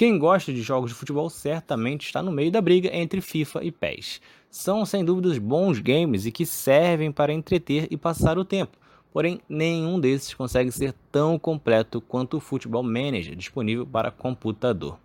Quem 0.00 0.18
gosta 0.18 0.50
de 0.50 0.62
jogos 0.62 0.92
de 0.92 0.96
futebol 0.96 1.28
certamente 1.28 2.06
está 2.06 2.22
no 2.22 2.32
meio 2.32 2.50
da 2.50 2.62
briga 2.62 2.88
entre 2.90 3.20
FIFA 3.20 3.62
e 3.62 3.70
PES. 3.70 4.18
São 4.48 4.86
sem 4.86 5.04
dúvidas 5.04 5.36
bons 5.36 5.78
games 5.78 6.24
e 6.24 6.32
que 6.32 6.46
servem 6.46 7.12
para 7.12 7.34
entreter 7.34 7.86
e 7.90 7.98
passar 7.98 8.38
o 8.38 8.44
tempo. 8.46 8.78
Porém, 9.12 9.42
nenhum 9.46 10.00
desses 10.00 10.32
consegue 10.32 10.72
ser 10.72 10.94
tão 11.12 11.38
completo 11.38 12.00
quanto 12.00 12.38
o 12.38 12.40
Football 12.40 12.84
Manager 12.84 13.36
disponível 13.36 13.86
para 13.86 14.10
computador. 14.10 14.98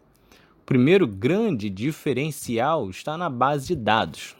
O 0.62 0.66
primeiro 0.66 1.06
grande 1.06 1.70
diferencial 1.70 2.90
está 2.90 3.18
na 3.18 3.30
base 3.30 3.68
de 3.68 3.76
dados. 3.76 4.34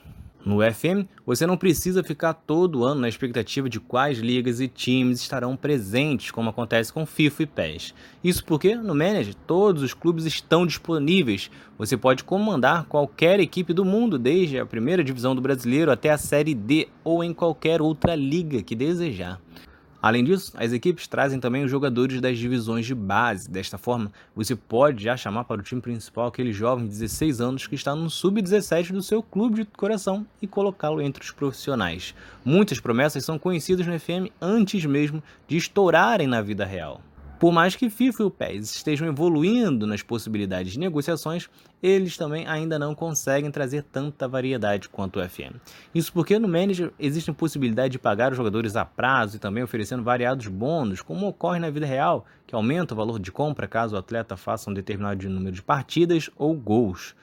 No 0.46 0.58
FM, 0.60 1.08
você 1.26 1.44
não 1.44 1.56
precisa 1.56 2.04
ficar 2.04 2.32
todo 2.32 2.84
ano 2.84 3.00
na 3.00 3.08
expectativa 3.08 3.68
de 3.68 3.80
quais 3.80 4.18
ligas 4.18 4.60
e 4.60 4.68
times 4.68 5.20
estarão 5.20 5.56
presentes, 5.56 6.30
como 6.30 6.50
acontece 6.50 6.92
com 6.92 7.04
FIFA 7.04 7.42
e 7.42 7.46
PES. 7.46 7.94
Isso 8.22 8.44
porque 8.44 8.76
no 8.76 8.94
Manager 8.94 9.34
todos 9.44 9.82
os 9.82 9.92
clubes 9.92 10.24
estão 10.24 10.64
disponíveis. 10.64 11.50
Você 11.76 11.96
pode 11.96 12.22
comandar 12.22 12.84
qualquer 12.84 13.40
equipe 13.40 13.72
do 13.72 13.84
mundo, 13.84 14.20
desde 14.20 14.56
a 14.56 14.64
primeira 14.64 15.02
divisão 15.02 15.34
do 15.34 15.42
brasileiro 15.42 15.90
até 15.90 16.10
a 16.10 16.18
Série 16.18 16.54
D 16.54 16.86
ou 17.02 17.24
em 17.24 17.34
qualquer 17.34 17.82
outra 17.82 18.14
liga 18.14 18.62
que 18.62 18.76
desejar. 18.76 19.40
Além 20.00 20.22
disso, 20.22 20.52
as 20.56 20.72
equipes 20.72 21.06
trazem 21.06 21.40
também 21.40 21.64
os 21.64 21.70
jogadores 21.70 22.20
das 22.20 22.38
divisões 22.38 22.86
de 22.86 22.94
base. 22.94 23.50
Desta 23.50 23.78
forma, 23.78 24.12
você 24.34 24.54
pode 24.54 25.04
já 25.04 25.16
chamar 25.16 25.44
para 25.44 25.60
o 25.60 25.64
time 25.64 25.80
principal 25.80 26.26
aquele 26.26 26.52
jovem 26.52 26.84
de 26.84 26.90
16 26.90 27.40
anos 27.40 27.66
que 27.66 27.74
está 27.74 27.94
no 27.94 28.10
sub-17 28.10 28.92
do 28.92 29.02
seu 29.02 29.22
clube 29.22 29.56
de 29.56 29.64
coração 29.64 30.26
e 30.40 30.46
colocá-lo 30.46 31.00
entre 31.00 31.22
os 31.22 31.30
profissionais. 31.30 32.14
Muitas 32.44 32.78
promessas 32.78 33.24
são 33.24 33.38
conhecidas 33.38 33.86
no 33.86 33.98
FM 33.98 34.30
antes 34.40 34.84
mesmo 34.84 35.22
de 35.48 35.56
estourarem 35.56 36.26
na 36.26 36.42
vida 36.42 36.64
real. 36.64 37.00
Por 37.38 37.52
mais 37.52 37.76
que 37.76 37.90
FIFA 37.90 38.22
e 38.22 38.26
o 38.26 38.30
PES 38.30 38.76
estejam 38.76 39.06
evoluindo 39.06 39.86
nas 39.86 40.02
possibilidades 40.02 40.72
de 40.72 40.78
negociações, 40.78 41.50
eles 41.82 42.16
também 42.16 42.46
ainda 42.46 42.78
não 42.78 42.94
conseguem 42.94 43.50
trazer 43.50 43.82
tanta 43.82 44.26
variedade 44.26 44.88
quanto 44.88 45.20
o 45.20 45.28
FM. 45.28 45.54
Isso 45.94 46.10
porque 46.14 46.38
no 46.38 46.48
Manager 46.48 46.92
existe 46.98 47.30
possibilidade 47.32 47.92
de 47.92 47.98
pagar 47.98 48.30
os 48.32 48.38
jogadores 48.38 48.74
a 48.74 48.86
prazo 48.86 49.36
e 49.36 49.38
também 49.38 49.62
oferecendo 49.62 50.02
variados 50.02 50.46
bônus, 50.46 51.02
como 51.02 51.28
ocorre 51.28 51.58
na 51.58 51.68
vida 51.68 51.84
real, 51.84 52.24
que 52.46 52.54
aumenta 52.54 52.94
o 52.94 52.96
valor 52.96 53.18
de 53.18 53.30
compra 53.30 53.68
caso 53.68 53.96
o 53.96 53.98
atleta 53.98 54.34
faça 54.34 54.70
um 54.70 54.74
determinado 54.74 55.28
número 55.28 55.54
de 55.54 55.62
partidas 55.62 56.30
ou 56.36 56.54
gols. 56.54 57.14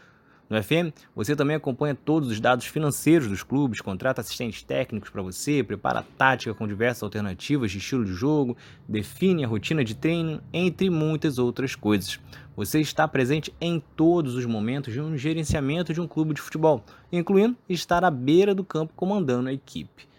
No 0.50 0.62
FM, 0.62 0.94
você 1.16 1.36
também 1.36 1.56
acompanha 1.56 1.96
todos 1.96 2.30
os 2.30 2.40
dados 2.40 2.66
financeiros 2.66 3.28
dos 3.28 3.44
clubes, 3.44 3.82
contrata 3.82 4.22
assistentes 4.22 4.62
técnicos 4.62 5.10
para 5.10 5.22
você, 5.22 5.64
prepara 5.64 6.00
a 6.00 6.04
tática 6.04 6.54
com 6.54 6.68
diversas 6.68 7.02
alternativas 7.02 7.72
de 7.72 7.78
estilo 7.78 8.06
de 8.06 8.14
jogo, 8.14 8.56
define 8.88 9.44
a 9.44 9.48
rotina 9.48 9.84
de 9.84 9.96
treino, 9.96 10.42
entre 10.52 10.90
muitas 10.90 11.40
outras 11.40 11.76
coisas. 11.76 12.20
Você 12.56 12.80
está 12.80 13.08
presente 13.08 13.54
em 13.60 13.82
todos 13.96 14.36
os 14.36 14.46
momentos 14.46 14.94
de 14.94 15.02
um 15.02 15.18
gerenciamento 15.18 15.94
de 15.94 16.02
um 16.02 16.08
clube 16.08 16.36
de 16.36 16.42
futebol, 16.42 16.84
incluindo 17.12 17.58
estar 17.68 18.04
à 18.04 18.12
beira 18.12 18.54
do 18.54 18.64
campo 18.64 18.94
comandando 18.96 19.50
a 19.50 19.54
equipe. 19.54 20.13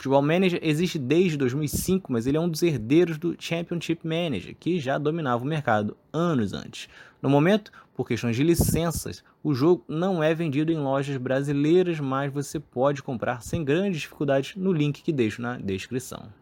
Futebol 0.00 0.22
Manager 0.22 0.58
existe 0.62 0.98
desde 0.98 1.36
2005, 1.36 2.10
mas 2.10 2.26
ele 2.26 2.38
é 2.38 2.40
um 2.40 2.48
dos 2.48 2.62
herdeiros 2.62 3.18
do 3.18 3.36
Championship 3.38 4.00
Manager, 4.02 4.56
que 4.58 4.80
já 4.80 4.96
dominava 4.96 5.44
o 5.44 5.46
mercado 5.46 5.94
anos 6.10 6.54
antes. 6.54 6.88
No 7.20 7.28
momento, 7.28 7.70
por 7.94 8.08
questões 8.08 8.34
de 8.34 8.42
licenças, 8.42 9.22
o 9.44 9.52
jogo 9.52 9.84
não 9.86 10.22
é 10.22 10.34
vendido 10.34 10.72
em 10.72 10.78
lojas 10.78 11.18
brasileiras, 11.18 12.00
mas 12.00 12.32
você 12.32 12.58
pode 12.58 13.02
comprar 13.02 13.42
sem 13.42 13.62
grandes 13.62 14.00
dificuldades 14.00 14.56
no 14.56 14.72
link 14.72 15.02
que 15.02 15.12
deixo 15.12 15.42
na 15.42 15.58
descrição. 15.58 16.32